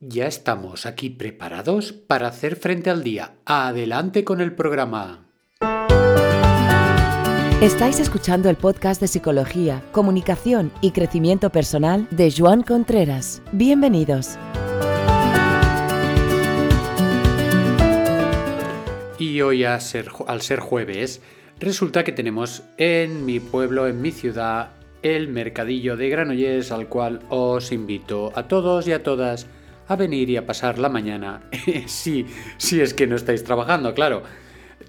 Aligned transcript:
Ya 0.00 0.26
estamos 0.26 0.84
aquí 0.84 1.08
preparados 1.08 1.94
para 1.94 2.28
hacer 2.28 2.56
frente 2.56 2.90
al 2.90 3.02
día. 3.02 3.36
Adelante 3.46 4.24
con 4.24 4.42
el 4.42 4.54
programa. 4.54 5.26
Estáis 7.62 7.98
escuchando 7.98 8.50
el 8.50 8.56
podcast 8.56 9.00
de 9.00 9.08
Psicología, 9.08 9.82
Comunicación 9.92 10.70
y 10.82 10.90
Crecimiento 10.90 11.48
Personal 11.48 12.06
de 12.10 12.30
Joan 12.30 12.62
Contreras. 12.62 13.40
Bienvenidos. 13.52 14.36
Y 19.18 19.40
hoy, 19.40 19.64
al 19.64 19.80
ser 19.80 20.60
jueves, 20.60 21.22
resulta 21.58 22.04
que 22.04 22.12
tenemos 22.12 22.64
en 22.76 23.24
mi 23.24 23.40
pueblo, 23.40 23.86
en 23.86 24.02
mi 24.02 24.12
ciudad, 24.12 24.72
el 25.02 25.28
mercadillo 25.28 25.96
de 25.96 26.10
Granollers 26.10 26.70
al 26.70 26.88
cual 26.88 27.20
os 27.30 27.72
invito 27.72 28.30
a 28.34 28.46
todos 28.46 28.86
y 28.88 28.92
a 28.92 29.02
todas 29.02 29.46
a 29.88 29.96
venir 29.96 30.30
y 30.30 30.36
a 30.36 30.46
pasar 30.46 30.78
la 30.78 30.88
mañana. 30.88 31.48
sí, 31.86 32.26
si 32.58 32.80
es 32.80 32.94
que 32.94 33.06
no 33.06 33.16
estáis 33.16 33.44
trabajando, 33.44 33.94
claro. 33.94 34.22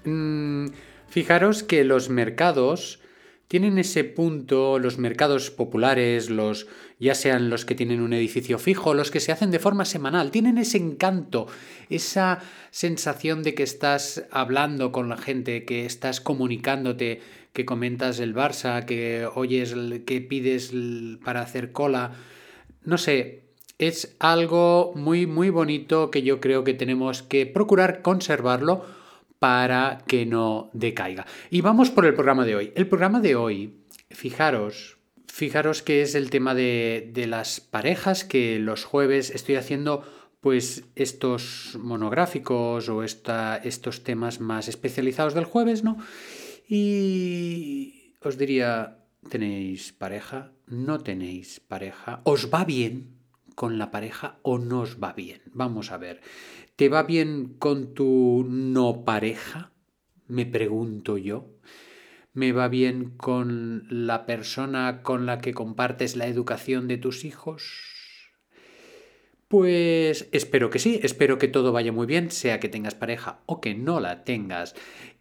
Mm, 0.04 0.66
fijaros 1.08 1.62
que 1.62 1.84
los 1.84 2.08
mercados 2.08 3.00
tienen 3.48 3.78
ese 3.78 4.04
punto, 4.04 4.78
los 4.78 4.98
mercados 4.98 5.50
populares, 5.50 6.28
los 6.28 6.66
ya 7.00 7.14
sean 7.14 7.48
los 7.48 7.64
que 7.64 7.74
tienen 7.74 8.00
un 8.02 8.12
edificio 8.12 8.58
fijo, 8.58 8.92
los 8.92 9.10
que 9.10 9.20
se 9.20 9.32
hacen 9.32 9.50
de 9.50 9.58
forma 9.58 9.86
semanal, 9.86 10.30
tienen 10.30 10.58
ese 10.58 10.76
encanto, 10.76 11.46
esa 11.88 12.40
sensación 12.70 13.42
de 13.42 13.54
que 13.54 13.62
estás 13.62 14.24
hablando 14.30 14.92
con 14.92 15.08
la 15.08 15.16
gente, 15.16 15.64
que 15.64 15.86
estás 15.86 16.20
comunicándote, 16.20 17.22
que 17.54 17.64
comentas 17.64 18.20
el 18.20 18.34
Barça, 18.34 18.84
que 18.84 19.26
oyes, 19.34 19.74
que 20.04 20.20
pides 20.20 20.72
para 21.24 21.40
hacer 21.40 21.72
cola. 21.72 22.12
No 22.84 22.98
sé, 22.98 23.47
es 23.78 24.16
algo 24.18 24.92
muy, 24.96 25.26
muy 25.26 25.50
bonito 25.50 26.10
que 26.10 26.22
yo 26.22 26.40
creo 26.40 26.64
que 26.64 26.74
tenemos 26.74 27.22
que 27.22 27.46
procurar 27.46 28.02
conservarlo 28.02 28.84
para 29.38 30.02
que 30.06 30.26
no 30.26 30.70
decaiga. 30.72 31.26
Y 31.48 31.60
vamos 31.60 31.90
por 31.90 32.04
el 32.04 32.14
programa 32.14 32.44
de 32.44 32.56
hoy. 32.56 32.72
El 32.74 32.88
programa 32.88 33.20
de 33.20 33.36
hoy, 33.36 33.84
fijaros, 34.10 34.98
fijaros 35.26 35.82
que 35.82 36.02
es 36.02 36.16
el 36.16 36.30
tema 36.30 36.54
de, 36.54 37.12
las 37.28 37.60
parejas, 37.60 38.24
que 38.24 38.58
los 38.58 38.84
jueves 38.84 39.30
estoy 39.30 39.54
haciendo 39.54 40.02
pues 40.40 40.84
estos 40.94 41.76
monográficos 41.80 42.88
o 42.88 43.02
estos 43.02 44.04
temas 44.04 44.40
más 44.40 44.68
especializados 44.68 45.34
del 45.34 45.44
jueves, 45.44 45.82
¿no? 45.82 45.98
Y 46.68 48.14
os 48.22 48.38
diría, 48.38 48.98
¿tenéis 49.30 49.92
pareja? 49.92 50.52
¿No 50.66 51.00
tenéis 51.00 51.60
pareja? 51.60 52.20
¿Os 52.24 52.52
va 52.52 52.64
bien 52.64 53.17
con 53.58 53.76
la 53.76 53.90
pareja 53.90 54.38
o 54.42 54.58
no 54.58 54.82
os 54.82 55.02
va 55.02 55.12
bien? 55.14 55.42
Vamos 55.46 55.90
a 55.90 55.98
ver. 55.98 56.20
¿Te 56.76 56.88
va 56.88 57.02
bien 57.02 57.56
con 57.58 57.92
tu 57.92 58.46
no 58.48 59.04
pareja? 59.04 59.72
Me 60.28 60.46
pregunto 60.46 61.18
yo. 61.18 61.48
¿Me 62.32 62.52
va 62.52 62.68
bien 62.68 63.16
con 63.16 63.88
la 63.90 64.26
persona 64.26 65.02
con 65.02 65.26
la 65.26 65.40
que 65.40 65.54
compartes 65.54 66.14
la 66.14 66.28
educación 66.28 66.86
de 66.86 66.98
tus 66.98 67.24
hijos? 67.24 68.30
Pues 69.48 70.28
espero 70.30 70.70
que 70.70 70.78
sí, 70.78 71.00
espero 71.02 71.38
que 71.38 71.48
todo 71.48 71.72
vaya 71.72 71.90
muy 71.90 72.06
bien, 72.06 72.30
sea 72.30 72.60
que 72.60 72.68
tengas 72.68 72.94
pareja 72.94 73.40
o 73.46 73.60
que 73.60 73.74
no 73.74 73.98
la 73.98 74.22
tengas. 74.22 74.76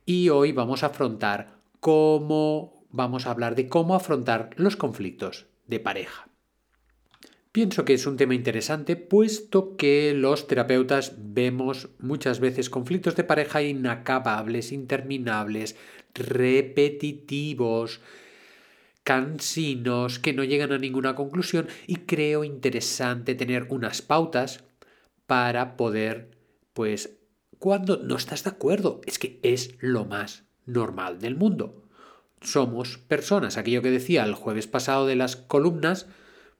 Y 0.06 0.30
hoy 0.30 0.52
vamos 0.52 0.84
a 0.84 0.88
afrontar 0.88 1.58
cómo, 1.80 2.86
vamos 2.92 3.26
a 3.26 3.32
hablar 3.32 3.56
de 3.56 3.68
cómo 3.68 3.96
afrontar 3.96 4.52
los 4.58 4.76
conflictos 4.76 5.48
de 5.66 5.80
pareja. 5.80 6.28
Pienso 7.52 7.86
que 7.86 7.94
es 7.94 8.06
un 8.06 8.18
tema 8.18 8.36
interesante 8.36 8.96
puesto 8.96 9.78
que 9.78 10.14
los 10.14 10.48
terapeutas 10.48 11.14
vemos 11.18 11.90
muchas 12.00 12.40
veces 12.40 12.70
conflictos 12.70 13.16
de 13.16 13.24
pareja 13.24 13.64
inacabables, 13.64 14.72
interminables, 14.72 15.76
repetitivos, 16.14 18.02
cansinos, 19.04 20.20
que 20.20 20.34
no 20.34 20.44
llegan 20.44 20.72
a 20.72 20.78
ninguna 20.78 21.16
conclusión 21.16 21.68
y 21.88 21.96
creo 21.96 22.44
interesante 22.44 23.36
tener 23.36 23.68
unas 23.70 24.02
pautas 24.02 24.66
para 25.26 25.78
poder, 25.78 26.32
pues, 26.74 27.18
cuando 27.60 27.98
no 27.98 28.18
estás 28.18 28.44
de 28.44 28.52
acuerdo, 28.52 29.02
es 29.06 29.18
que 29.18 29.40
es 29.44 29.76
lo 29.80 30.06
más 30.06 30.44
normal 30.66 31.20
del 31.20 31.36
mundo. 31.36 31.84
Somos 32.42 32.98
personas, 32.98 33.58
aquello 33.58 33.82
que 33.82 33.90
decía 33.90 34.24
el 34.24 34.36
jueves 34.36 34.68
pasado 34.68 35.08
de 35.08 35.16
las 35.16 35.36
columnas, 35.36 36.08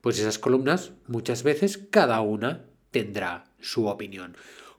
pues 0.00 0.18
esas 0.18 0.38
columnas 0.38 0.92
muchas 1.06 1.42
veces 1.42 1.78
cada 1.90 2.20
una 2.20 2.66
tendrá 2.90 3.44
su 3.60 3.86
opinión. 3.86 4.36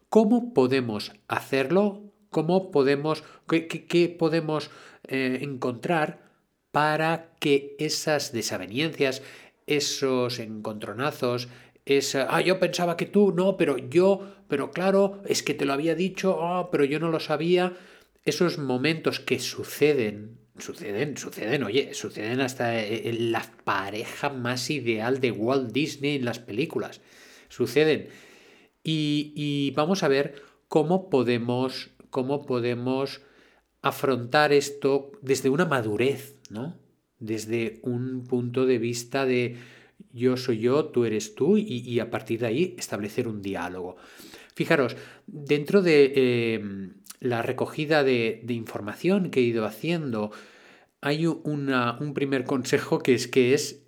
¿Cómo 0.09 0.53
podemos 0.53 1.11
hacerlo? 1.27 2.03
¿Cómo 2.29 2.71
podemos, 2.71 3.23
qué, 3.47 4.15
podemos 4.17 4.71
eh, 5.07 5.39
encontrar 5.41 6.29
para 6.71 7.33
que 7.39 7.75
esas 7.79 8.31
desavenencias, 8.31 9.21
esos 9.67 10.39
encontronazos, 10.39 11.47
esa, 11.85 12.27
ah, 12.29 12.41
yo 12.41 12.59
pensaba 12.59 12.97
que 12.97 13.07
tú, 13.07 13.33
no, 13.35 13.57
pero 13.57 13.77
yo, 13.77 14.35
pero 14.47 14.71
claro, 14.71 15.21
es 15.25 15.41
que 15.41 15.55
te 15.55 15.65
lo 15.65 15.73
había 15.73 15.95
dicho, 15.95 16.43
ah, 16.43 16.69
pero 16.71 16.85
yo 16.85 16.99
no 16.99 17.09
lo 17.09 17.19
sabía, 17.19 17.73
esos 18.25 18.57
momentos 18.59 19.19
que 19.19 19.39
suceden 19.39 20.38
Suceden, 20.59 21.17
suceden, 21.17 21.63
oye, 21.63 21.93
suceden 21.93 22.41
hasta 22.41 22.83
en 22.83 23.31
la 23.31 23.45
pareja 23.63 24.29
más 24.29 24.69
ideal 24.69 25.19
de 25.19 25.31
Walt 25.31 25.71
Disney 25.71 26.15
en 26.15 26.25
las 26.25 26.39
películas. 26.39 27.01
Suceden. 27.49 28.09
Y, 28.83 29.71
vamos 29.75 30.03
a 30.03 30.07
ver 30.07 30.41
cómo 30.67 31.09
podemos, 31.09 31.91
cómo 32.09 32.45
podemos 32.45 33.21
afrontar 33.81 34.51
esto 34.53 35.11
desde 35.21 35.49
una 35.49 35.65
madurez, 35.65 36.35
¿no? 36.49 36.77
Desde 37.19 37.79
un 37.83 38.25
punto 38.25 38.65
de 38.65 38.77
vista 38.77 39.25
de 39.25 39.57
yo 40.13 40.37
soy 40.37 40.59
yo, 40.59 40.85
tú 40.85 41.05
eres 41.05 41.35
tú, 41.35 41.57
y, 41.57 41.99
a 41.99 42.09
partir 42.09 42.39
de 42.39 42.47
ahí 42.47 42.75
establecer 42.77 43.27
un 43.27 43.41
diálogo. 43.41 43.97
Fijaros, 44.59 44.97
dentro 45.25 45.81
de 45.81 46.11
eh, 46.17 46.89
la 47.21 47.41
recogida 47.41 48.03
de, 48.03 48.43
información 48.49 49.31
que 49.31 49.39
he 49.39 49.43
ido 49.43 49.63
haciendo, 49.63 50.33
hay 50.99 51.27
un 51.27 52.11
primer 52.13 52.43
consejo 52.43 52.99
que 52.99 53.13
es 53.13 53.29
que 53.29 53.53
es 53.53 53.85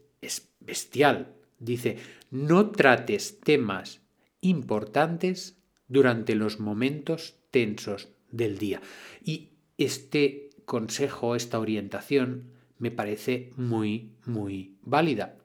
bestial. 0.62 1.36
Dice, 1.60 1.98
no 2.30 2.72
trates 2.72 3.42
temas 3.42 4.00
importantes 4.40 5.58
durante 5.90 6.36
los 6.36 6.62
momentos 6.62 7.36
tensos 7.52 8.08
del 8.32 8.58
día. 8.58 8.82
Y 9.26 9.50
este 9.78 10.52
consejo, 10.64 11.36
esta 11.36 11.60
orientación, 11.60 12.54
me 12.78 12.92
parece 12.92 13.52
muy, 13.58 14.14
muy 14.26 14.78
válida. 14.84 15.36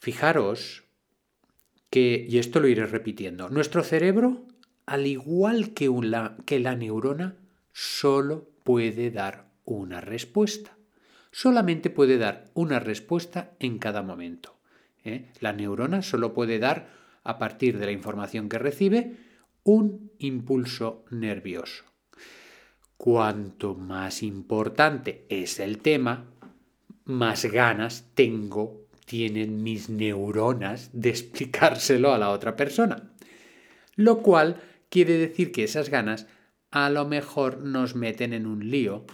Fijaros 0.00 0.87
que, 1.90 2.26
y 2.28 2.38
esto 2.38 2.60
lo 2.60 2.68
iré 2.68 2.86
repitiendo, 2.86 3.48
nuestro 3.48 3.82
cerebro 3.82 4.46
al 4.88 5.06
igual 5.06 5.74
que, 5.74 5.90
que 6.46 6.60
la 6.60 6.74
neurona, 6.74 7.36
solo 7.72 8.48
puede 8.64 9.10
dar 9.10 9.50
una 9.66 10.00
respuesta. 10.00 10.78
Solamente 11.30 11.90
puede 11.90 12.16
dar 12.16 12.46
una 12.54 12.80
respuesta 12.80 13.52
en 13.60 13.78
cada 13.78 14.02
momento. 14.02 14.56
¿eh? 15.04 15.26
La 15.40 15.52
neurona 15.52 16.00
solo 16.00 16.32
puede 16.32 16.58
dar, 16.58 16.88
a 17.22 17.38
partir 17.38 17.78
de 17.78 17.84
la 17.84 17.92
información 17.92 18.48
que 18.48 18.58
recibe, 18.58 19.16
un 19.62 20.10
impulso 20.18 21.04
nervioso. 21.10 21.84
Cuanto 22.96 23.74
más 23.74 24.22
importante 24.22 25.26
es 25.28 25.60
el 25.60 25.80
tema, 25.80 26.30
más 27.04 27.44
ganas 27.44 28.10
tengo, 28.14 28.87
tienen 29.08 29.62
mis 29.62 29.88
neuronas 29.88 30.90
de 30.92 31.08
explicárselo 31.08 32.12
a 32.12 32.18
la 32.18 32.28
otra 32.28 32.56
persona. 32.56 33.10
Lo 33.96 34.22
cual 34.22 34.60
quiere 34.90 35.14
decir 35.14 35.50
que 35.50 35.64
esas 35.64 35.88
ganas 35.88 36.26
a 36.70 36.90
lo 36.90 37.06
mejor 37.06 37.64
nos 37.64 37.94
meten 37.94 38.34
en 38.34 38.46
un 38.46 38.70
lío 38.70 39.06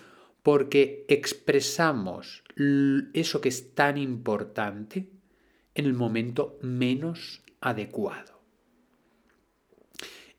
porque 0.42 1.06
expresamos 1.08 2.42
eso 3.14 3.40
que 3.40 3.48
es 3.48 3.74
tan 3.74 3.96
importante 3.96 5.10
en 5.76 5.86
el 5.86 5.94
momento 5.94 6.58
menos 6.60 7.42
adecuado. 7.60 8.42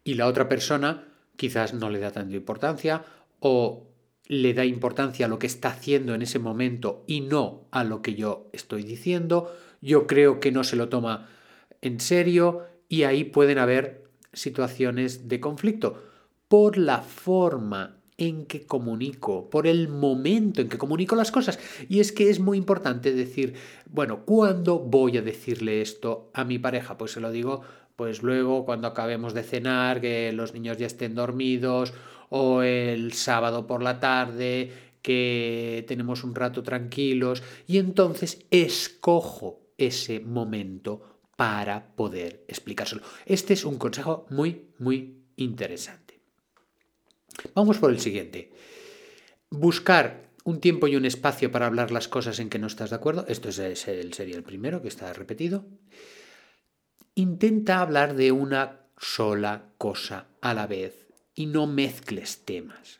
Y 0.03 0.15
la 0.15 0.27
otra 0.27 0.49
persona 0.49 1.07
quizás 1.37 1.73
no 1.73 1.89
le 1.89 1.99
da 1.99 2.11
tanta 2.11 2.35
importancia 2.35 3.05
o 3.39 3.87
le 4.27 4.53
da 4.53 4.65
importancia 4.65 5.25
a 5.25 5.29
lo 5.29 5.39
que 5.39 5.47
está 5.47 5.69
haciendo 5.69 6.15
en 6.15 6.21
ese 6.21 6.39
momento 6.39 7.03
y 7.07 7.21
no 7.21 7.67
a 7.71 7.83
lo 7.83 8.01
que 8.01 8.15
yo 8.15 8.49
estoy 8.53 8.83
diciendo. 8.83 9.55
Yo 9.81 10.07
creo 10.07 10.39
que 10.39 10.51
no 10.51 10.63
se 10.63 10.75
lo 10.75 10.89
toma 10.89 11.29
en 11.81 11.99
serio 11.99 12.63
y 12.89 13.03
ahí 13.03 13.23
pueden 13.23 13.59
haber 13.59 14.05
situaciones 14.33 15.27
de 15.27 15.39
conflicto 15.39 16.01
por 16.47 16.77
la 16.77 17.01
forma 17.01 17.97
en 18.17 18.45
que 18.45 18.65
comunico, 18.65 19.49
por 19.49 19.67
el 19.67 19.89
momento 19.89 20.61
en 20.61 20.69
que 20.69 20.77
comunico 20.77 21.15
las 21.15 21.31
cosas. 21.31 21.59
Y 21.89 21.99
es 21.99 22.11
que 22.11 22.29
es 22.29 22.39
muy 22.39 22.57
importante 22.57 23.13
decir, 23.13 23.55
bueno, 23.89 24.25
¿cuándo 24.25 24.79
voy 24.79 25.17
a 25.17 25.21
decirle 25.21 25.81
esto 25.81 26.29
a 26.33 26.45
mi 26.45 26.57
pareja? 26.57 26.97
Pues 26.97 27.11
se 27.11 27.19
lo 27.19 27.31
digo, 27.31 27.61
pues 27.95 28.23
luego 28.23 28.65
cuando 28.65 28.87
acabemos 28.87 29.33
de 29.33 29.43
cenar, 29.43 30.01
que 30.01 30.31
los 30.31 30.53
niños 30.53 30.77
ya 30.77 30.87
estén 30.87 31.15
dormidos, 31.15 31.93
o 32.29 32.61
el 32.61 33.13
sábado 33.13 33.67
por 33.67 33.81
la 33.83 33.99
tarde, 33.99 34.71
que 35.01 35.85
tenemos 35.87 36.23
un 36.23 36.33
rato 36.33 36.63
tranquilos, 36.63 37.43
y 37.67 37.77
entonces 37.77 38.45
escojo 38.49 39.61
ese 39.77 40.19
momento 40.19 41.21
para 41.35 41.95
poder 41.95 42.43
explicárselo. 42.47 43.01
Este 43.25 43.53
es 43.53 43.65
un 43.65 43.77
consejo 43.77 44.25
muy, 44.29 44.69
muy 44.79 45.25
interesante. 45.35 46.19
Vamos 47.53 47.77
por 47.77 47.91
el 47.91 47.99
siguiente. 47.99 48.51
Buscar 49.49 50.31
un 50.43 50.59
tiempo 50.59 50.87
y 50.87 50.95
un 50.95 51.05
espacio 51.05 51.51
para 51.51 51.65
hablar 51.65 51.91
las 51.91 52.07
cosas 52.07 52.39
en 52.39 52.49
que 52.49 52.59
no 52.59 52.67
estás 52.67 52.91
de 52.91 52.95
acuerdo. 52.95 53.25
Esto 53.27 53.49
es 53.49 53.87
el, 53.87 54.13
sería 54.13 54.35
el 54.35 54.43
primero 54.43 54.81
que 54.81 54.87
está 54.87 55.11
repetido. 55.13 55.65
Intenta 57.15 57.81
hablar 57.81 58.15
de 58.15 58.31
una 58.31 58.81
sola 58.97 59.69
cosa 59.77 60.27
a 60.41 60.53
la 60.53 60.67
vez 60.67 61.04
y 61.35 61.45
no 61.45 61.67
mezcles 61.67 62.45
temas. 62.45 62.99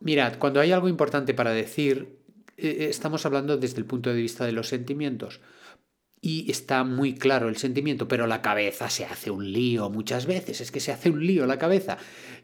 Mirad, 0.00 0.38
cuando 0.38 0.60
hay 0.60 0.70
algo 0.72 0.88
importante 0.88 1.34
para 1.34 1.52
decir, 1.52 2.18
eh, 2.56 2.86
estamos 2.90 3.26
hablando 3.26 3.56
desde 3.56 3.78
el 3.78 3.86
punto 3.86 4.10
de 4.10 4.20
vista 4.20 4.44
de 4.44 4.52
los 4.52 4.68
sentimientos 4.68 5.40
y 6.20 6.50
está 6.50 6.84
muy 6.84 7.14
claro 7.14 7.48
el 7.48 7.56
sentimiento, 7.56 8.08
pero 8.08 8.26
la 8.26 8.42
cabeza 8.42 8.90
se 8.90 9.04
hace 9.04 9.30
un 9.30 9.52
lío 9.52 9.90
muchas 9.90 10.26
veces, 10.26 10.60
es 10.60 10.70
que 10.70 10.80
se 10.80 10.92
hace 10.92 11.10
un 11.10 11.26
lío 11.26 11.46
la 11.46 11.58
cabeza. 11.58 11.98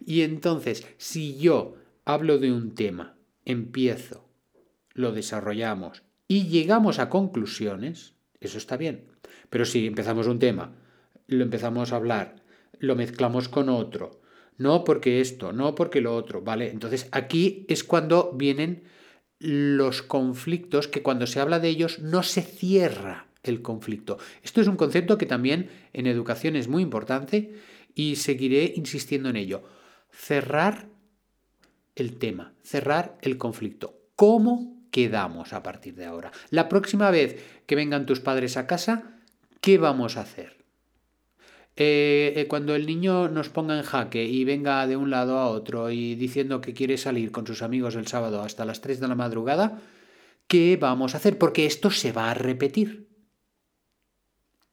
Y 0.05 0.23
entonces, 0.23 0.87
si 0.97 1.37
yo 1.37 1.77
hablo 2.05 2.39
de 2.39 2.53
un 2.53 2.75
tema, 2.75 3.17
empiezo, 3.45 4.29
lo 4.93 5.13
desarrollamos 5.13 6.03
y 6.29 6.47
llegamos 6.49 6.99
a 6.99 7.09
conclusiones, 7.09 8.15
eso 8.41 8.59
está 8.59 8.77
bien. 8.77 9.07
Pero 9.51 9.65
si 9.65 9.87
empezamos 9.87 10.27
un 10.27 10.39
tema, 10.39 10.77
lo 11.27 11.43
empezamos 11.43 11.93
a 11.93 11.97
hablar, 11.97 12.37
lo 12.79 12.97
mezclamos 12.97 13.49
con 13.49 13.69
otro, 13.69 14.21
no 14.57 14.85
porque 14.85 15.21
esto, 15.21 15.53
no 15.53 15.75
porque 15.75 16.01
lo 16.01 16.15
otro, 16.15 16.43
¿vale? 16.43 16.71
Entonces 16.71 17.09
aquí 17.13 17.67
es 17.69 17.85
cuando 17.85 18.33
vienen 18.33 18.85
los 19.39 20.03
conflictos 20.03 20.89
que 20.89 21.03
cuando 21.03 21.27
se 21.27 21.41
habla 21.41 21.61
de 21.61 21.69
ellos 21.69 21.99
no 21.99 22.23
se 22.23 22.43
cierra 22.43 23.27
el 23.43 23.63
conflicto. 23.63 24.19
Esto 24.43 24.61
es 24.61 24.69
un 24.69 24.77
concepto 24.77 25.19
que 25.19 25.27
también 25.27 25.71
en 25.93 26.07
educación 26.07 26.57
es 26.57 26.69
muy 26.69 26.83
importante 26.83 27.55
y 27.95 28.17
seguiré 28.17 28.73
insistiendo 28.77 29.29
en 29.29 29.37
ello. 29.37 29.63
Cerrar 30.11 30.89
el 31.95 32.17
tema, 32.17 32.55
cerrar 32.63 33.19
el 33.21 33.37
conflicto. 33.37 33.99
¿Cómo 34.17 34.89
quedamos 34.91 35.53
a 35.53 35.63
partir 35.63 35.95
de 35.95 36.07
ahora? 36.07 36.33
La 36.51 36.69
próxima 36.69 37.11
vez 37.11 37.63
que 37.67 37.77
vengan 37.77 38.07
tus 38.07 38.21
padres 38.21 38.57
a 38.57 38.67
casa, 38.67 39.19
¿qué 39.61 39.79
vamos 39.79 40.17
a 40.17 40.23
hacer? 40.23 40.64
Eh, 41.77 42.35
eh, 42.37 42.47
cuando 42.47 42.77
el 42.77 42.87
niño 42.87 43.29
nos 43.29 43.49
ponga 43.49 43.77
en 43.77 43.83
jaque 43.83 44.25
y 44.25 44.45
venga 44.45 44.87
de 44.87 44.97
un 44.97 45.11
lado 45.11 45.39
a 45.39 45.49
otro 45.49 45.91
y 45.91 46.15
diciendo 46.15 46.61
que 46.61 46.73
quiere 46.73 46.97
salir 46.97 47.33
con 47.33 47.47
sus 47.47 47.63
amigos 47.63 47.97
el 47.97 48.07
sábado 48.07 48.43
hasta 48.43 48.65
las 48.65 48.81
3 48.81 49.01
de 49.01 49.09
la 49.09 49.17
madrugada, 49.17 49.81
¿qué 50.47 50.77
vamos 50.77 51.15
a 51.15 51.17
hacer? 51.17 51.37
Porque 51.37 51.67
esto 51.67 51.91
se 51.91 52.13
va 52.13 52.31
a 52.31 52.35
repetir. 52.35 53.09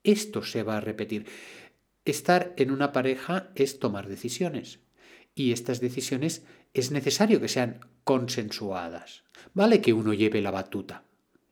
Esto 0.03 0.43
se 0.43 0.61
va 0.61 0.77
a 0.77 0.81
repetir. 0.81 1.25
Estar 2.05 2.53
en 2.57 2.71
una 2.71 2.91
pareja 2.91 3.51
es 3.55 3.79
tomar 3.79 4.07
decisiones 4.07 4.79
y 5.33 5.53
estas 5.53 5.79
decisiones 5.79 6.45
es 6.73 6.91
necesario 6.91 7.41
que 7.41 7.47
sean 7.47 7.79
consensuadas. 8.03 9.23
Vale 9.53 9.81
que 9.81 9.93
uno 9.93 10.13
lleve 10.13 10.41
la 10.41 10.51
batuta. 10.51 11.03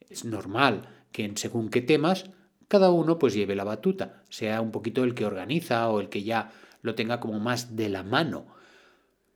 Es 0.10 0.26
normal 0.26 1.06
que 1.12 1.32
según 1.36 1.70
qué 1.70 1.82
temas 1.82 2.30
cada 2.70 2.92
uno 2.92 3.20
pues 3.20 3.34
lleve 3.34 3.56
la 3.56 3.66
batuta, 3.66 4.24
sea 4.30 4.62
un 4.62 4.72
poquito 4.72 5.04
el 5.04 5.16
que 5.16 5.26
organiza 5.26 5.90
o 5.90 6.00
el 6.00 6.08
que 6.08 6.24
ya 6.24 6.54
lo 6.82 6.96
tenga 6.96 7.20
como 7.20 7.40
más 7.40 7.76
de 7.76 7.90
la 7.90 8.04
mano. 8.04 8.48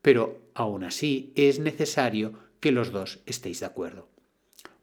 Pero 0.01 0.39
aún 0.53 0.85
así 0.85 1.33
es 1.35 1.59
necesario 1.59 2.33
que 2.61 2.71
los 2.71 2.91
dos 2.91 3.19
estéis 3.25 3.59
de 3.59 3.65
acuerdo. 3.65 4.07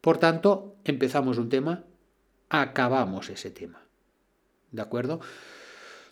Por 0.00 0.18
tanto, 0.18 0.76
empezamos 0.84 1.38
un 1.38 1.48
tema, 1.48 1.84
acabamos 2.48 3.30
ese 3.30 3.50
tema. 3.50 3.82
¿De 4.72 4.82
acuerdo? 4.82 5.20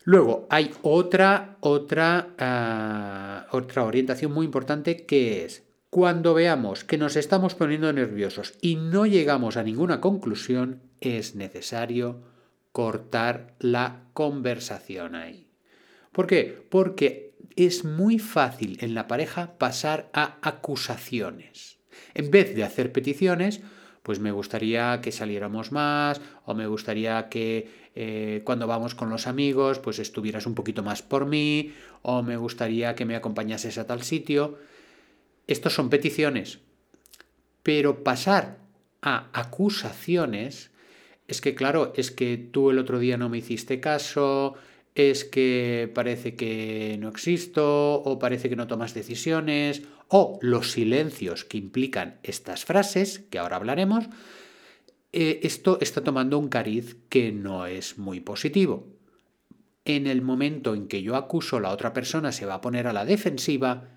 Luego, 0.05 0.47
hay 0.49 0.71
otra, 0.83 1.57
otra, 1.61 2.35
ah, 2.39 3.47
otra 3.51 3.85
orientación 3.85 4.33
muy 4.33 4.47
importante 4.47 5.05
que 5.05 5.45
es 5.45 5.65
cuando 5.91 6.35
veamos 6.35 6.85
que 6.85 6.99
nos 6.99 7.17
estamos 7.17 7.55
poniendo 7.55 7.93
nerviosos 7.93 8.55
y 8.61 8.77
no 8.77 9.07
llegamos 9.07 9.57
a 9.57 9.63
ninguna 9.63 10.01
conclusión, 10.01 10.83
es 11.01 11.35
necesario 11.35 12.23
cortar 12.73 13.55
la 13.59 14.05
conversación 14.13 15.15
ahí. 15.15 15.49
¿Por 16.13 16.27
qué? 16.27 16.67
Porque 16.69 17.35
es 17.57 17.85
muy 17.85 18.19
fácil 18.19 18.79
en 18.81 18.95
la 18.95 19.09
pareja 19.09 19.59
pasar 19.59 20.11
a 20.13 20.39
acusaciones. 20.43 21.79
En 22.15 22.31
vez 22.31 22.55
de 22.55 22.65
hacer 22.65 22.93
peticiones, 22.93 23.61
pues 24.03 24.21
me 24.21 24.33
gustaría 24.33 25.01
que 25.01 25.13
saliéramos 25.13 25.73
más 25.73 26.21
o 26.45 26.55
me 26.55 26.67
gustaría 26.67 27.29
que 27.29 27.69
eh, 27.95 28.43
cuando 28.45 28.67
vamos 28.67 28.95
con 28.95 29.11
los 29.11 29.27
amigos 29.27 29.81
pues 29.81 29.99
estuvieras 29.99 30.47
un 30.47 30.55
poquito 30.55 30.83
más 30.83 31.03
por 31.03 31.27
mí 31.27 31.75
o 32.03 32.23
me 32.23 32.37
gustaría 32.37 32.95
que 32.95 33.05
me 33.05 33.17
acompañases 33.17 33.77
a 33.77 33.87
tal 33.87 34.03
sitio. 34.03 34.59
Estos 35.47 35.75
son 35.75 35.91
peticiones. 35.91 36.61
Pero 37.63 38.03
pasar 38.05 38.59
a 39.03 39.29
acusaciones 39.33 40.71
es 41.29 41.41
que 41.43 41.55
claro, 41.55 41.93
es 41.95 42.11
que 42.11 42.37
tú 42.39 42.71
el 42.71 42.79
otro 42.79 42.99
día 42.99 43.19
no 43.19 43.29
me 43.29 43.39
hiciste 43.39 43.81
caso, 43.81 44.55
es 44.95 45.25
que 45.25 45.91
parece 45.95 46.35
que 46.35 46.97
no 46.99 47.09
existo 47.09 48.03
o 48.03 48.19
parece 48.19 48.49
que 48.49 48.57
no 48.57 48.67
tomas 48.67 48.95
decisiones 48.95 49.83
o 50.09 50.39
los 50.41 50.73
silencios 50.73 51.45
que 51.45 51.59
implican 51.59 52.19
estas 52.23 52.65
frases, 52.65 53.21
que 53.31 53.39
ahora 53.39 53.57
hablaremos, 53.57 54.07
eh, 55.13 55.41
esto 55.43 55.79
está 55.81 56.03
tomando 56.03 56.39
un 56.39 56.49
cariz 56.49 56.97
que 57.11 57.31
no 57.31 57.67
es 57.67 57.99
muy 57.99 58.21
positivo. 58.21 58.89
En 59.85 60.07
el 60.07 60.23
momento 60.23 60.75
en 60.75 60.89
que 60.89 61.03
yo 61.03 61.15
acuso, 61.15 61.61
la 61.61 61.71
otra 61.71 61.93
persona 61.93 62.33
se 62.33 62.47
va 62.47 62.55
a 62.55 62.61
poner 62.61 62.87
a 62.87 62.93
la 62.93 63.05
defensiva 63.05 63.89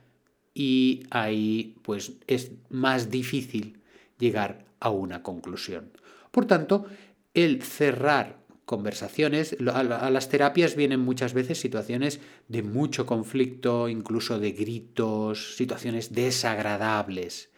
y 0.53 1.03
ahí 1.11 1.75
pues 1.81 2.13
es 2.27 2.51
más 2.69 3.09
difícil 3.09 3.79
llegar 4.19 4.65
a 4.79 4.89
una 4.89 5.23
conclusión. 5.23 5.91
Por 6.31 6.45
tanto, 6.45 6.85
el 7.33 7.61
cerrar 7.61 8.41
conversaciones. 8.65 9.57
A 9.73 10.09
las 10.09 10.29
terapias 10.29 10.75
vienen 10.75 10.99
muchas 10.99 11.33
veces 11.33 11.59
situaciones 11.59 12.21
de 12.47 12.63
mucho 12.63 13.05
conflicto, 13.05 13.89
incluso 13.89 14.39
de 14.39 14.51
gritos, 14.51 15.55
situaciones 15.55 16.13
desagradables 16.13 17.51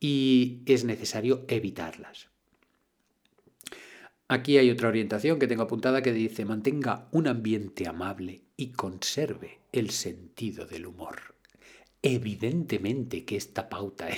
y 0.00 0.62
es 0.66 0.84
necesario 0.84 1.44
evitarlas. 1.48 2.28
Aquí 4.28 4.58
hay 4.58 4.70
otra 4.70 4.88
orientación 4.88 5.38
que 5.38 5.46
tengo 5.46 5.62
apuntada 5.62 6.02
que 6.02 6.12
dice 6.12 6.44
mantenga 6.44 7.08
un 7.12 7.28
ambiente 7.28 7.88
amable 7.88 8.42
y 8.56 8.72
conserve 8.72 9.60
el 9.72 9.90
sentido 9.90 10.66
del 10.66 10.86
humor. 10.86 11.34
Evidentemente 12.02 13.24
que 13.24 13.36
esta 13.36 13.68
pauta 13.68 14.08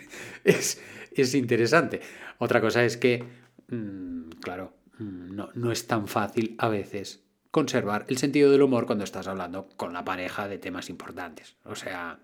es, 0.44 0.80
es 1.12 1.34
interesante. 1.34 2.00
Otra 2.38 2.60
cosa 2.60 2.84
es 2.84 2.96
que, 2.96 3.24
mm, 3.70 4.30
claro, 4.40 4.80
Mm, 5.00 5.34
no, 5.54 5.72
es 5.72 5.86
tan 5.86 6.06
fácil 6.06 6.54
a 6.58 6.68
veces 6.68 7.24
conservar 7.50 8.04
el 8.08 8.18
sentido 8.18 8.52
del 8.52 8.62
humor 8.62 8.86
cuando 8.86 9.04
estás 9.04 9.26
hablando 9.26 9.68
con 9.76 9.92
la 9.92 10.04
pareja 10.04 10.46
de 10.46 10.58
temas 10.58 10.90
importantes. 10.90 11.56
O 11.64 11.74
sea, 11.74 12.20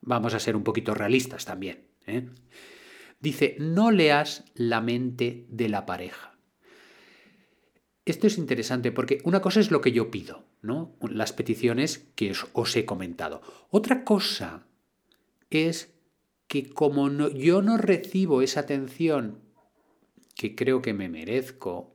vamos 0.00 0.32
a 0.32 0.40
ser 0.40 0.56
un 0.56 0.62
poquito 0.62 0.94
realistas 0.94 1.44
también. 1.44 1.88
¿eh? 2.06 2.28
Dice, 3.20 3.56
no 3.58 3.90
leas 3.90 4.44
la 4.54 4.80
mente 4.80 5.44
de 5.48 5.68
la 5.68 5.86
pareja. 5.86 6.38
Esto 8.06 8.26
es 8.26 8.38
interesante 8.38 8.92
porque 8.92 9.18
una 9.24 9.40
cosa 9.40 9.60
es 9.60 9.70
lo 9.70 9.80
que 9.80 9.92
yo 9.92 10.10
pido, 10.10 10.44
¿no? 10.62 10.94
Las 11.00 11.32
peticiones 11.32 12.10
que 12.14 12.32
os, 12.52 12.76
he 12.76 12.84
comentado. 12.84 13.42
Otra 13.70 14.04
cosa 14.04 14.66
es 15.50 15.94
que 16.46 16.68
como 16.68 17.08
yo 17.30 17.62
no 17.62 17.78
recibo 17.78 18.42
esa 18.42 18.60
atención 18.60 19.43
que 20.34 20.54
creo 20.54 20.82
que 20.82 20.94
me 20.94 21.08
merezco 21.08 21.94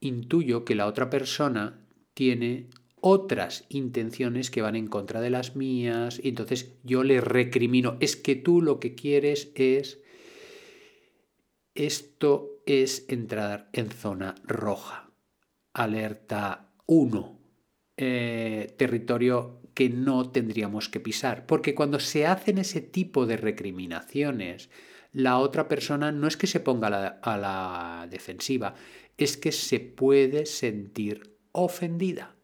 intuyo 0.00 0.64
que 0.64 0.74
la 0.74 0.86
otra 0.86 1.10
persona 1.10 1.86
tiene 2.14 2.68
otras 3.00 3.64
intenciones 3.68 4.50
que 4.50 4.62
van 4.62 4.76
en 4.76 4.86
contra 4.86 5.20
de 5.20 5.30
las 5.30 5.56
mías, 5.56 6.20
y 6.22 6.28
entonces 6.28 6.74
yo 6.82 7.02
le 7.02 7.20
recrimino, 7.20 7.96
es 8.00 8.16
que 8.16 8.36
tú 8.36 8.60
lo 8.60 8.78
que 8.78 8.94
quieres 8.94 9.52
es, 9.54 10.00
esto 11.74 12.62
es 12.66 13.06
entrar 13.08 13.70
en 13.72 13.90
zona 13.90 14.34
roja, 14.44 15.10
alerta 15.72 16.72
1, 16.86 17.40
eh, 17.96 18.74
territorio 18.76 19.60
que 19.72 19.88
no 19.88 20.30
tendríamos 20.30 20.88
que 20.88 21.00
pisar, 21.00 21.46
porque 21.46 21.74
cuando 21.74 22.00
se 22.00 22.26
hacen 22.26 22.58
ese 22.58 22.80
tipo 22.80 23.24
de 23.24 23.38
recriminaciones, 23.38 24.68
la 25.12 25.38
otra 25.38 25.68
persona 25.68 26.12
no 26.12 26.28
es 26.28 26.36
que 26.36 26.46
se 26.46 26.60
ponga 26.60 26.86
a 27.22 27.36
la, 27.36 28.06
defensiva, 28.10 28.74
es 29.16 29.36
que 29.36 29.52
se 29.52 29.80
puede 29.80 30.46
sentir 30.46 31.36
ofendida. 31.52 32.36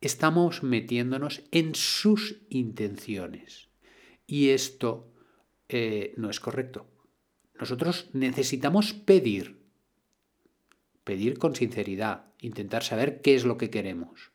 Estamos 0.00 0.62
metiéndonos 0.62 1.42
en 1.50 1.74
sus 1.74 2.42
intenciones 2.48 3.68
y 4.26 4.50
esto 4.50 5.12
eh, 5.68 6.14
no 6.16 6.30
es 6.30 6.38
correcto. 6.38 6.86
Nosotros 7.58 8.08
necesitamos 8.12 8.92
pedir, 8.92 9.58
pedir 11.02 11.38
con 11.38 11.56
sinceridad, 11.56 12.32
intentar 12.40 12.84
saber 12.84 13.20
qué 13.20 13.34
es 13.34 13.44
lo 13.44 13.58
que 13.58 13.70
queremos. 13.70 14.30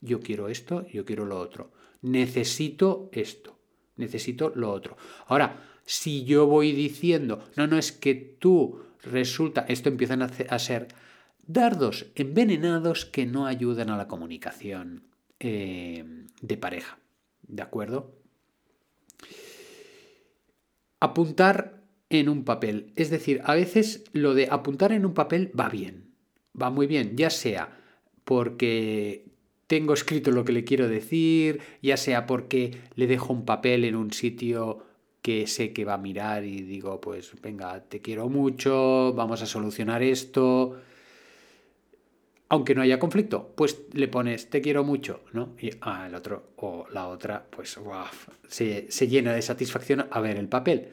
Yo 0.00 0.20
quiero 0.20 0.48
esto, 0.48 0.86
yo 0.88 1.04
quiero 1.04 1.26
lo 1.26 1.38
otro. 1.38 1.72
Necesito 2.00 3.10
esto, 3.12 3.61
necesito 3.96 4.52
lo 4.54 4.70
otro. 4.70 4.96
Ahora, 5.26 5.60
si 5.84 6.24
yo 6.24 6.46
voy 6.46 6.72
diciendo, 6.72 7.44
no, 7.56 7.66
no 7.66 7.78
es 7.78 7.92
que 7.92 8.14
tú 8.14 8.82
resulta, 9.02 9.64
esto 9.68 9.88
empiezan 9.88 10.22
a, 10.22 10.58
ser 10.58 10.88
dardos 11.46 12.06
envenenados 12.14 13.04
que 13.04 13.26
no 13.26 13.46
ayudan 13.46 13.90
a 13.90 13.96
la 13.96 14.08
comunicación 14.08 15.04
eh, 15.40 16.26
de 16.40 16.56
pareja. 16.56 16.98
¿De 17.42 17.62
acuerdo? 17.62 18.14
Apuntar 21.00 21.82
en 22.08 22.28
un 22.28 22.44
papel. 22.44 22.92
Es 22.94 23.10
decir, 23.10 23.40
a 23.44 23.54
veces 23.54 24.04
lo 24.12 24.34
de 24.34 24.48
apuntar 24.50 24.92
en 24.92 25.04
un 25.04 25.14
papel 25.14 25.50
va 25.58 25.68
bien, 25.68 26.14
va 26.60 26.70
muy 26.70 26.86
bien, 26.86 27.16
ya 27.16 27.30
sea 27.30 27.78
porque 28.24 29.31
tengo 29.72 29.94
escrito 29.94 30.30
lo 30.32 30.44
que 30.44 30.52
le 30.52 30.64
quiero 30.64 30.86
decir, 30.86 31.62
ya 31.80 31.96
sea 31.96 32.26
porque 32.26 32.72
le 32.94 33.06
dejo 33.06 33.32
un 33.32 33.46
papel 33.46 33.86
en 33.86 33.96
un 33.96 34.12
sitio 34.12 34.84
que 35.22 35.46
sé 35.46 35.72
que 35.72 35.86
va 35.86 35.94
a 35.94 35.96
mirar 35.96 36.44
y 36.44 36.60
digo, 36.60 37.00
pues 37.00 37.32
venga, 37.40 37.80
te 37.80 38.02
quiero 38.02 38.28
mucho, 38.28 39.14
vamos 39.14 39.40
a 39.40 39.46
solucionar 39.46 40.02
esto. 40.02 40.78
Aunque 42.50 42.74
no 42.74 42.82
haya 42.82 42.98
conflicto, 42.98 43.50
pues 43.56 43.80
le 43.94 44.08
pones 44.08 44.50
te 44.50 44.60
quiero 44.60 44.84
mucho, 44.84 45.22
¿no? 45.32 45.54
Y 45.58 45.70
ah, 45.80 46.04
el 46.06 46.16
otro 46.16 46.50
o 46.56 46.84
la 46.92 47.08
otra, 47.08 47.46
pues 47.48 47.80
se, 48.48 48.92
se 48.92 49.08
llena 49.08 49.32
de 49.32 49.40
satisfacción 49.40 50.06
a 50.10 50.20
ver 50.20 50.36
el 50.36 50.48
papel. 50.48 50.88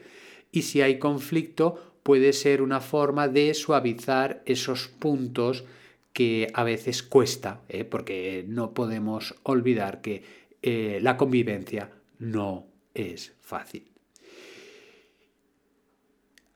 Y 0.52 0.62
si 0.62 0.80
hay 0.80 0.98
conflicto, 0.98 1.98
puede 2.02 2.32
ser 2.32 2.62
una 2.62 2.80
forma 2.80 3.28
de 3.28 3.52
suavizar 3.52 4.42
esos 4.46 4.88
puntos 4.88 5.66
que 6.12 6.48
a 6.54 6.64
veces 6.64 7.02
cuesta, 7.02 7.62
¿eh? 7.68 7.84
porque 7.84 8.44
no 8.46 8.74
podemos 8.74 9.34
olvidar 9.42 10.00
que 10.00 10.22
eh, 10.62 10.98
la 11.02 11.16
convivencia 11.16 11.90
no 12.18 12.66
es 12.94 13.34
fácil. 13.40 13.90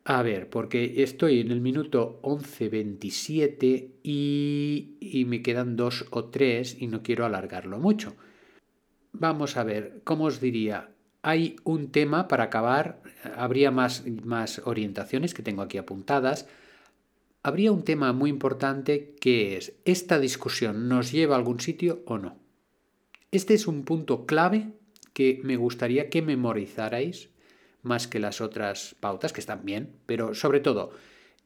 A 0.07 0.23
ver, 0.23 0.51
porque 0.51 1.03
estoy 1.03 1.41
en 1.41 1.51
el 1.51 1.63
minuto 1.63 2.21
11.27 2.23 3.93
y, 4.03 4.99
y 5.01 5.25
me 5.25 5.41
quedan 5.41 5.77
dos 5.77 6.05
o 6.11 6.27
tres 6.27 6.77
y 6.79 6.89
no 6.89 7.03
quiero 7.03 7.25
alargarlo 7.25 7.79
mucho. 7.79 8.15
Vamos 9.13 9.57
a 9.57 9.65
ver, 9.65 10.03
¿cómo 10.05 10.25
os 10.25 10.41
diría? 10.41 10.91
Hay 11.23 11.57
un 11.65 11.91
tema 11.91 12.29
para 12.29 12.45
acabar, 12.45 13.01
habría 13.35 13.71
más, 13.71 14.05
más 14.25 14.61
orientaciones 14.67 15.33
que 15.33 15.43
tengo 15.43 15.63
aquí 15.63 15.79
apuntadas. 15.79 16.47
Habría 17.47 17.73
un 17.73 17.85
tema 17.85 18.15
muy 18.15 18.31
importante 18.31 19.17
que 19.21 19.59
es, 19.59 19.75
¿esta 19.85 20.19
discusión 20.19 20.89
nos 20.89 21.13
lleva 21.13 21.35
a 21.35 21.39
algún 21.39 21.61
sitio 21.61 22.03
o 22.07 22.17
no? 22.17 22.39
Este 23.33 23.53
es 23.53 23.67
un 23.67 23.85
punto 23.85 24.25
clave 24.25 24.73
que 25.13 25.43
me 25.45 25.59
gustaría 25.59 26.09
que 26.09 26.23
memorizarais 26.23 27.29
más 27.83 28.09
que 28.09 28.19
las 28.19 28.41
otras 28.41 28.97
pautas, 28.99 29.35
que 29.35 29.43
están 29.43 29.67
bien, 29.67 29.93
pero 30.07 30.35
sobre 30.35 30.61
todo, 30.61 30.93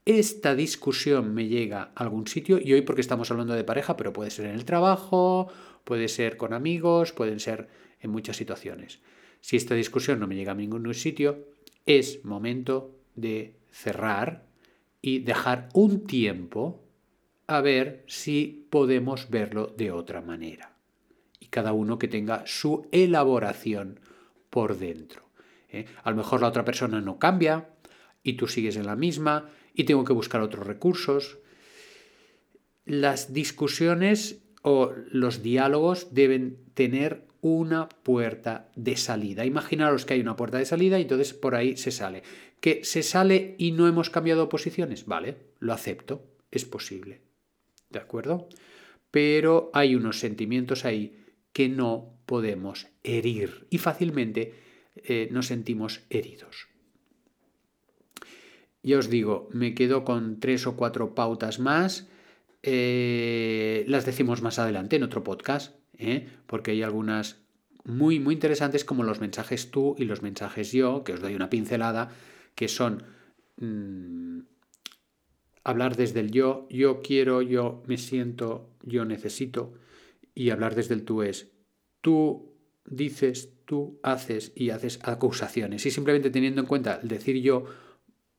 esta 0.05 0.55
discusión 0.55 1.35
me 1.35 1.49
llega 1.49 1.91
a 1.97 2.05
algún 2.05 2.29
sitio, 2.29 2.61
y 2.63 2.75
hoy 2.75 2.83
porque 2.83 3.01
estamos 3.01 3.33
hablando 3.33 3.55
de 3.55 3.65
pareja, 3.65 3.97
pero 3.97 4.13
puede 4.13 4.31
ser 4.31 4.47
en 4.47 4.55
el 4.55 4.65
trabajo, 4.65 5.49
puede 5.83 6.07
ser 6.07 6.37
con 6.37 6.53
amigos, 6.53 7.11
pueden 7.11 7.41
ser 7.41 7.67
en 8.01 8.13
muchas 8.13 8.37
situaciones. 8.37 9.01
Si 9.41 9.57
esta 9.57 9.75
discusión 9.75 10.21
no 10.21 10.29
me 10.29 10.37
llega 10.37 10.53
a 10.53 10.55
ningún 10.55 10.95
sitio, 10.95 11.49
es 11.87 12.25
momento 12.25 12.95
de 13.17 13.57
cerrar 13.73 14.48
y 15.01 15.21
dejar 15.21 15.69
un 15.75 16.07
tiempo 16.07 16.85
a 17.47 17.61
ver 17.61 18.05
si 18.07 18.67
podemos 18.71 19.31
verlo 19.31 19.67
de 19.77 19.91
otra 19.91 20.21
manera. 20.21 20.77
Y 21.41 21.47
cada 21.47 21.73
uno 21.73 21.99
que 21.99 22.09
tenga 22.09 22.47
su 22.47 22.87
elaboración 22.93 24.01
por 24.51 24.77
dentro. 24.77 25.23
¿eh? 25.71 25.87
A 26.03 26.11
lo 26.11 26.17
mejor 26.17 26.41
la 26.41 26.49
otra 26.49 26.65
persona 26.65 27.01
no 27.01 27.19
cambia 27.19 27.71
y 28.23 28.35
tú 28.35 28.49
sigues 28.49 28.77
en 28.77 28.87
la 28.87 28.97
misma 28.97 29.51
y 29.75 29.85
tengo 29.85 30.05
que 30.05 30.13
buscar 30.13 30.41
otros 30.41 30.67
recursos. 30.67 31.39
Las 32.85 33.33
discusiones 33.33 34.43
o 34.63 34.93
los 35.11 35.43
diálogos 35.43 36.13
deben 36.13 36.59
tener 36.75 37.28
una 37.41 37.89
puerta 37.89 38.71
de 38.75 38.97
salida. 38.97 39.45
Imaginaros 39.45 40.05
que 40.05 40.15
hay 40.15 40.21
una 40.21 40.37
puerta 40.37 40.59
de 40.59 40.65
salida 40.65 40.99
y 40.99 41.03
entonces 41.03 41.35
por 41.35 41.55
ahí 41.55 41.77
se 41.77 41.91
sale. 41.91 42.23
Que 42.61 42.85
se 42.85 43.03
sale 43.03 43.55
y 43.59 43.73
no 43.73 43.87
hemos 43.87 44.11
cambiado 44.11 44.49
posiciones, 44.49 45.07
vale, 45.07 45.37
lo 45.61 45.73
acepto, 45.73 46.25
es 46.51 46.65
posible. 46.65 47.21
¿De 47.91 47.99
acuerdo? 47.99 48.49
Pero 49.11 49.71
hay 49.73 49.95
unos 49.95 50.19
sentimientos 50.19 50.85
ahí 50.85 51.25
que 51.53 51.69
no 51.69 52.19
podemos 52.27 52.89
herir 53.03 53.67
y 53.71 53.79
fácilmente 53.79 54.55
eh, 54.97 55.29
nos 55.31 55.47
sentimos 55.47 56.03
heridos. 56.11 56.69
Ya 58.83 58.99
os 58.99 59.11
digo, 59.11 59.49
me 59.53 59.75
quedo 59.75 60.05
con 60.05 60.41
tres 60.41 60.67
o 60.67 60.77
cuatro 60.77 61.15
pautas 61.15 61.59
más. 61.59 62.09
Eh, 62.63 63.85
las 63.87 64.07
decimos 64.07 64.43
más 64.43 64.59
adelante 64.59 64.97
en 64.97 65.03
otro 65.03 65.23
podcast, 65.25 65.75
¿eh? 65.99 66.29
porque 66.47 66.71
hay 66.73 66.83
algunas 66.83 67.41
muy, 67.85 68.21
muy 68.21 68.35
interesantes 68.35 68.85
como 68.85 69.03
los 69.05 69.21
mensajes 69.21 69.71
tú 69.71 69.95
y 69.99 70.05
los 70.05 70.23
mensajes 70.23 70.73
yo, 70.73 71.05
que 71.05 71.13
os 71.13 71.21
doy 71.21 71.35
una 71.35 71.51
pincelada, 71.51 72.11
que 72.55 72.69
son 72.69 73.03
mm, 73.57 74.41
hablar 75.65 75.97
desde 75.97 76.21
el 76.21 76.31
yo, 76.31 76.67
yo 76.71 77.01
quiero, 77.03 77.43
yo 77.43 77.83
me 77.87 77.99
siento, 77.99 78.71
yo 78.83 79.05
necesito, 79.05 79.75
y 80.35 80.51
hablar 80.51 80.75
desde 80.75 80.95
el 80.95 81.05
tú 81.05 81.23
es 81.23 81.51
tú 82.01 82.55
dices, 82.85 83.53
tú 83.65 84.01
haces 84.03 84.53
y 84.55 84.71
haces 84.71 84.99
acusaciones. 85.03 85.85
Y 85.85 85.91
simplemente 85.91 86.31
teniendo 86.31 86.61
en 86.61 86.67
cuenta 86.67 87.01
el 87.03 87.09
decir 87.09 87.41
yo, 87.43 87.65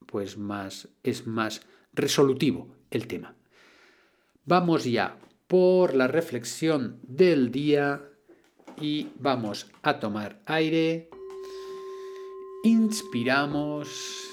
pues 0.06 0.38
más 0.38 0.90
es 1.04 1.28
más 1.28 1.62
resolutivo 1.94 2.76
el 2.90 3.08
tema. 3.08 3.36
Vamos 4.46 4.86
ya 4.86 5.20
por 5.50 5.96
la 5.96 6.08
reflexión 6.08 7.00
del 7.04 7.52
día 7.52 8.04
y 8.80 9.08
vamos 9.16 9.70
a 9.82 10.00
tomar 10.00 10.42
aire. 10.46 11.10
Inspiramos. 12.64 14.30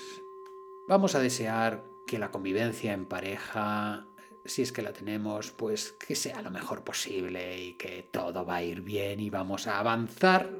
Vamos 0.88 1.16
a 1.16 1.18
desear 1.18 1.82
que 2.06 2.20
la 2.20 2.30
convivencia 2.30 2.92
en 2.92 3.06
pareja 3.06 4.06
si 4.44 4.62
es 4.62 4.72
que 4.72 4.82
la 4.82 4.92
tenemos, 4.92 5.50
pues 5.50 5.92
que 5.92 6.14
sea 6.14 6.42
lo 6.42 6.50
mejor 6.50 6.84
posible 6.84 7.60
y 7.60 7.72
que 7.74 8.08
todo 8.10 8.44
va 8.44 8.56
a 8.56 8.62
ir 8.62 8.80
bien 8.82 9.18
y 9.18 9.30
vamos 9.30 9.66
a 9.66 9.78
avanzar 9.78 10.50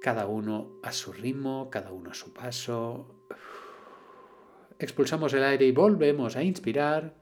cada 0.00 0.26
uno 0.26 0.78
a 0.82 0.92
su 0.92 1.12
ritmo, 1.12 1.70
cada 1.70 1.90
uno 1.92 2.10
a 2.10 2.14
su 2.14 2.32
paso. 2.32 3.06
Expulsamos 4.78 5.32
el 5.32 5.44
aire 5.44 5.66
y 5.66 5.72
volvemos 5.72 6.36
a 6.36 6.42
inspirar. 6.42 7.14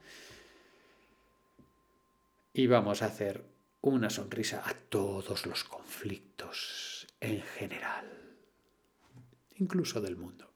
Y 2.53 2.67
vamos 2.67 3.01
a 3.01 3.05
hacer 3.05 3.45
una 3.79 4.09
sonrisa 4.09 4.61
a 4.65 4.73
todos 4.73 5.45
los 5.45 5.63
conflictos 5.63 7.07
en 7.19 7.41
general, 7.41 8.05
incluso 9.55 10.01
del 10.01 10.17
mundo. 10.17 10.51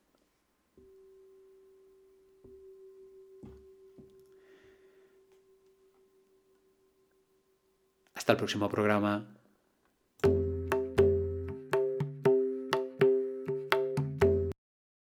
Hasta 8.13 8.33
el 8.33 8.37
próximo 8.37 8.67
programa. 8.69 9.34